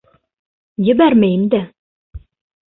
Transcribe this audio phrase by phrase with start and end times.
[0.87, 1.61] Ебәрмәйем дә!